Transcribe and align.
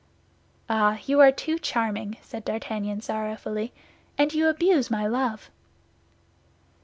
"Ah! 0.67 0.97
You 1.05 1.19
are 1.19 1.31
too 1.31 1.59
charming," 1.59 2.17
said 2.23 2.43
D'Artagnan, 2.43 3.01
sorrowfully; 3.01 3.71
"and 4.17 4.33
you 4.33 4.47
abuse 4.49 4.89
my 4.89 5.05
love." 5.05 5.51